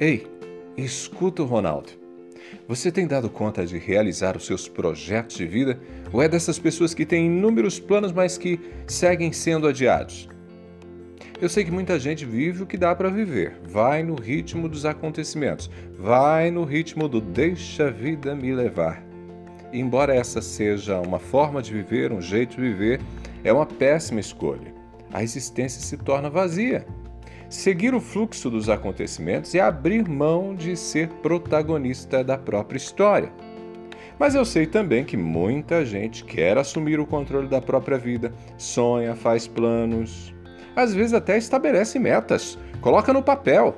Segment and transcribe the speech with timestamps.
[0.00, 0.24] Ei,
[0.76, 1.88] escuta o Ronaldo.
[2.68, 5.80] Você tem dado conta de realizar os seus projetos de vida
[6.12, 10.28] ou é dessas pessoas que têm inúmeros planos, mas que seguem sendo adiados?
[11.42, 14.86] Eu sei que muita gente vive o que dá para viver, vai no ritmo dos
[14.86, 19.02] acontecimentos, vai no ritmo do deixa a vida me levar.
[19.72, 23.00] E embora essa seja uma forma de viver, um jeito de viver,
[23.42, 24.72] é uma péssima escolha.
[25.12, 26.86] A existência se torna vazia.
[27.48, 33.32] Seguir o fluxo dos acontecimentos é abrir mão de ser protagonista da própria história.
[34.18, 39.14] Mas eu sei também que muita gente quer assumir o controle da própria vida, sonha,
[39.14, 40.34] faz planos,
[40.76, 43.74] às vezes até estabelece metas, coloca no papel.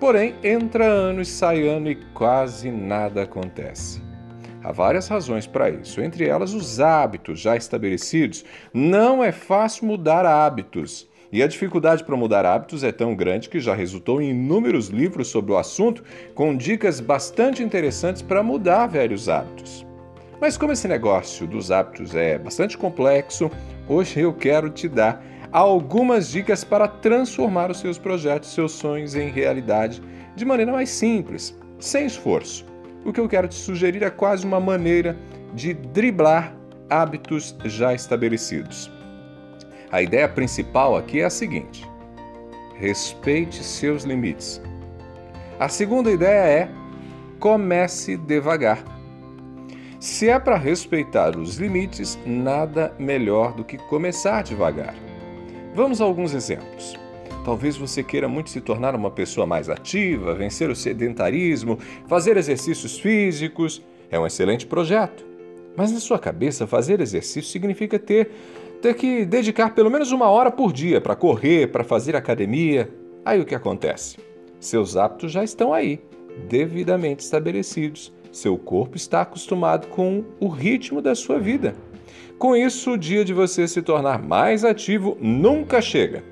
[0.00, 4.00] Porém, entra ano e sai ano e quase nada acontece.
[4.64, 8.44] Há várias razões para isso, entre elas os hábitos já estabelecidos.
[8.72, 11.06] Não é fácil mudar hábitos.
[11.30, 15.28] E a dificuldade para mudar hábitos é tão grande que já resultou em inúmeros livros
[15.28, 16.02] sobre o assunto,
[16.34, 19.86] com dicas bastante interessantes para mudar velhos hábitos.
[20.40, 23.50] Mas como esse negócio dos hábitos é bastante complexo,
[23.86, 29.28] hoje eu quero te dar algumas dicas para transformar os seus projetos, seus sonhos em
[29.28, 30.00] realidade
[30.34, 32.64] de maneira mais simples, sem esforço.
[33.04, 35.16] O que eu quero te sugerir é quase uma maneira
[35.54, 36.54] de driblar
[36.88, 38.97] hábitos já estabelecidos.
[39.90, 41.88] A ideia principal aqui é a seguinte:
[42.74, 44.60] respeite seus limites.
[45.58, 46.68] A segunda ideia é
[47.40, 48.84] comece devagar.
[49.98, 54.94] Se é para respeitar os limites, nada melhor do que começar devagar.
[55.74, 56.94] Vamos a alguns exemplos.
[57.44, 62.98] Talvez você queira muito se tornar uma pessoa mais ativa, vencer o sedentarismo, fazer exercícios
[62.98, 63.82] físicos.
[64.10, 65.26] É um excelente projeto.
[65.76, 68.30] Mas na sua cabeça, fazer exercício significa ter
[68.80, 72.88] ter que dedicar pelo menos uma hora por dia para correr, para fazer academia.
[73.24, 74.18] Aí o que acontece?
[74.60, 76.00] Seus hábitos já estão aí,
[76.48, 78.12] devidamente estabelecidos.
[78.30, 81.74] Seu corpo está acostumado com o ritmo da sua vida.
[82.38, 86.22] Com isso, o dia de você se tornar mais ativo nunca chega.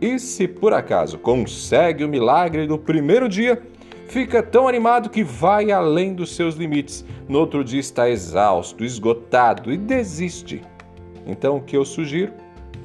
[0.00, 3.62] E se por acaso consegue o milagre do primeiro dia,
[4.08, 7.04] fica tão animado que vai além dos seus limites.
[7.28, 10.60] No outro dia está exausto, esgotado e desiste.
[11.26, 12.32] Então, o que eu sugiro?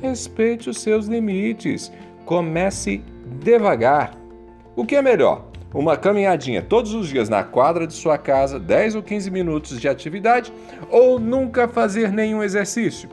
[0.02, 1.92] Respeite os seus limites.
[2.26, 3.04] Comece
[3.42, 4.14] devagar.
[4.76, 5.46] O que é melhor?
[5.74, 9.88] Uma caminhadinha todos os dias na quadra de sua casa, 10 ou 15 minutos de
[9.88, 10.52] atividade,
[10.90, 13.10] ou nunca fazer nenhum exercício?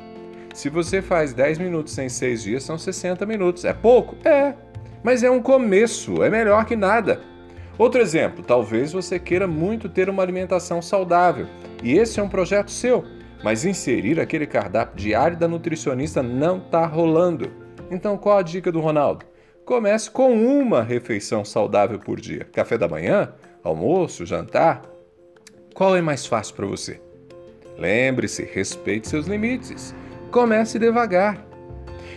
[0.54, 3.64] Se você faz 10 minutos em 6 dias, são 60 minutos.
[3.66, 4.16] É pouco?
[4.26, 4.54] É.
[5.02, 7.20] Mas é um começo, é melhor que nada.
[7.78, 11.46] Outro exemplo, talvez você queira muito ter uma alimentação saudável
[11.82, 13.04] e esse é um projeto seu
[13.42, 17.50] mas inserir aquele cardápio diário da nutricionista não está rolando.
[17.90, 19.24] Então qual a dica do Ronaldo?
[19.64, 23.32] Comece com uma refeição saudável por dia: café da manhã,
[23.62, 24.82] almoço, jantar.
[25.74, 27.00] Qual é mais fácil para você?
[27.76, 29.94] Lembre-se, respeite seus limites.
[30.30, 31.44] Comece devagar.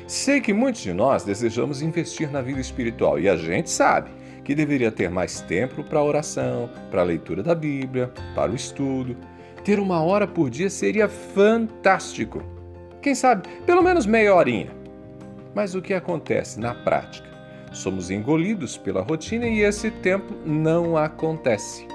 [0.08, 4.10] Sei que muitos de nós desejamos investir na vida espiritual e a gente sabe
[4.44, 9.16] que deveria ter mais tempo para oração, para a leitura da Bíblia, para o estudo.
[9.64, 12.44] Ter uma hora por dia seria fantástico.
[13.02, 14.72] Quem sabe, pelo menos meia horinha.
[15.54, 17.28] Mas o que acontece na prática?
[17.72, 21.88] Somos engolidos pela rotina e esse tempo não acontece.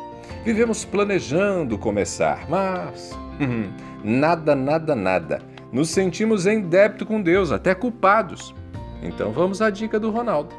[0.45, 3.71] Vivemos planejando começar, mas hum,
[4.03, 5.43] nada, nada, nada.
[5.73, 8.55] Nos sentimos em débito com Deus, até culpados.
[9.03, 10.55] Então vamos à dica do Ronaldo.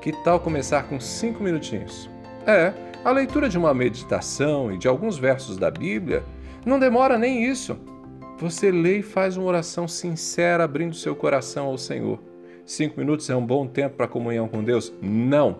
[0.00, 2.10] Que tal começar com cinco minutinhos?
[2.46, 2.72] É,
[3.04, 6.24] a leitura de uma meditação e de alguns versos da Bíblia
[6.66, 7.78] não demora nem isso.
[8.38, 12.18] Você lê e faz uma oração sincera, abrindo seu coração ao Senhor.
[12.66, 14.92] Cinco minutos é um bom tempo para comunhão com Deus?
[15.00, 15.58] Não.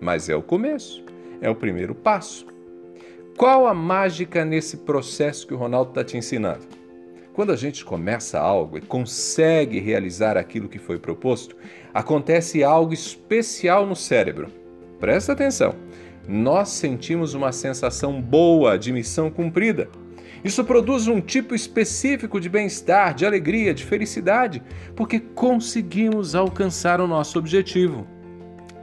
[0.00, 1.04] Mas é o começo,
[1.40, 2.46] é o primeiro passo.
[3.36, 6.66] Qual a mágica nesse processo que o Ronaldo está te ensinando?
[7.34, 11.56] Quando a gente começa algo e consegue realizar aquilo que foi proposto,
[11.92, 14.48] acontece algo especial no cérebro.
[14.98, 15.74] Presta atenção.
[16.26, 19.88] Nós sentimos uma sensação boa de missão cumprida.
[20.44, 24.62] Isso produz um tipo específico de bem-estar, de alegria, de felicidade,
[24.94, 28.06] porque conseguimos alcançar o nosso objetivo.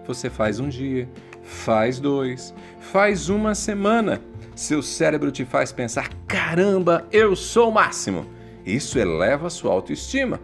[0.05, 1.09] Você faz um dia,
[1.41, 4.21] faz dois, faz uma semana.
[4.55, 8.25] Seu cérebro te faz pensar: caramba, eu sou o máximo.
[8.65, 10.39] Isso eleva sua autoestima.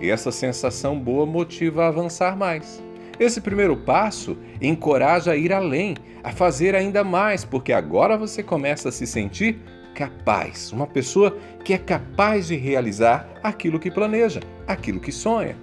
[0.00, 2.82] E essa sensação boa motiva a avançar mais.
[3.18, 8.90] Esse primeiro passo encoraja a ir além, a fazer ainda mais, porque agora você começa
[8.90, 9.58] a se sentir
[9.98, 15.56] capaz, uma pessoa que é capaz de realizar aquilo que planeja, aquilo que sonha.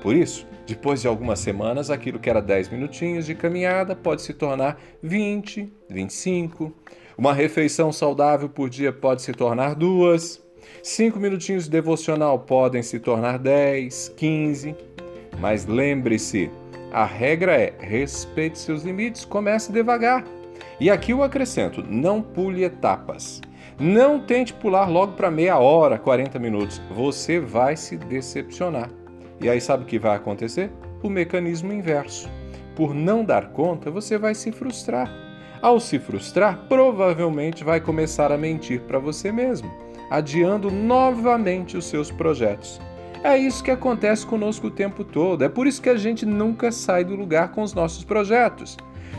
[0.00, 4.34] Por isso, depois de algumas semanas, aquilo que era 10 minutinhos de caminhada pode se
[4.34, 6.72] tornar 20, 25.
[7.16, 10.42] Uma refeição saudável por dia pode se tornar duas.
[10.82, 14.74] Cinco minutinhos de devocional podem se tornar 10, 15.
[15.38, 16.50] Mas lembre-se,
[16.92, 20.24] a regra é respeite seus limites, comece devagar.
[20.80, 23.40] E aqui eu acrescento: não pule etapas.
[23.82, 26.80] Não tente pular logo para meia hora, 40 minutos.
[26.94, 28.88] Você vai se decepcionar.
[29.40, 30.70] E aí sabe o que vai acontecer?
[31.02, 32.30] O mecanismo inverso.
[32.76, 35.10] Por não dar conta, você vai se frustrar.
[35.60, 39.68] Ao se frustrar, provavelmente vai começar a mentir para você mesmo,
[40.08, 42.80] adiando novamente os seus projetos.
[43.24, 45.42] É isso que acontece conosco o tempo todo.
[45.42, 48.76] É por isso que a gente nunca sai do lugar com os nossos projetos.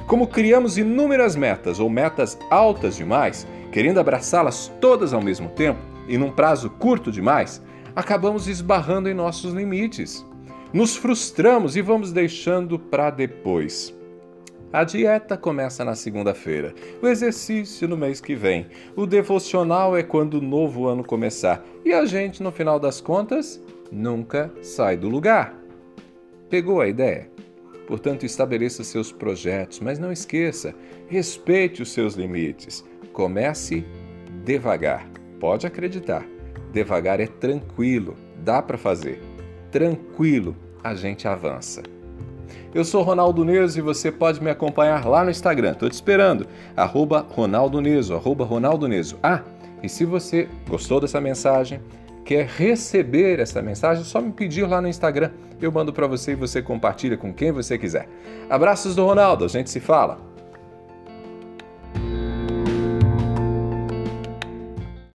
[0.08, 6.16] Como criamos inúmeras metas ou metas altas demais, querendo abraçá-las todas ao mesmo tempo e
[6.16, 7.60] num prazo curto demais,
[7.96, 10.24] acabamos esbarrando em nossos limites.
[10.72, 13.92] Nos frustramos e vamos deixando para depois.
[14.72, 20.36] A dieta começa na segunda-feira, o exercício no mês que vem, o devocional é quando
[20.36, 23.60] o novo ano começar e a gente, no final das contas,
[23.92, 25.56] nunca sai do lugar.
[26.48, 27.28] Pegou a ideia?
[27.88, 30.74] Portanto, estabeleça seus projetos, mas não esqueça,
[31.08, 32.84] respeite os seus limites.
[33.12, 33.86] Comece
[34.44, 35.10] devagar.
[35.40, 36.26] Pode acreditar.
[36.72, 39.22] Devagar é tranquilo, dá para fazer.
[39.70, 41.84] Tranquilo, a gente avança.
[42.74, 45.74] Eu sou Ronaldo Neso e você pode me acompanhar lá no Instagram.
[45.74, 46.48] Estou te esperando.
[46.76, 49.18] Arroba Ronaldo Neso, arroba Ronaldo Neso.
[49.22, 49.44] Ah,
[49.84, 51.80] e se você gostou dessa mensagem,
[52.24, 55.32] quer receber essa mensagem, só me pedir lá no Instagram.
[55.62, 58.08] Eu mando para você e você compartilha com quem você quiser.
[58.50, 60.33] Abraços do Ronaldo, a gente se fala.